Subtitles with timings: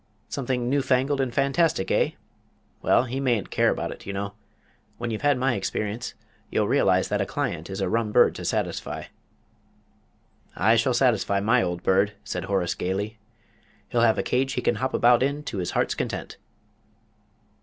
[0.29, 2.13] "Something new fangled and fantastic, eh?
[2.81, 4.33] Well, he mayn't care about it, you know.
[4.97, 6.15] When you've had my experience,
[6.49, 9.03] you'll realise that a client is a rum bird to satisfy."
[10.55, 13.19] "I shall satisfy my old bird," said Horace, gaily.
[13.89, 16.37] "He'll have a cage he can hop about in to his heart's content."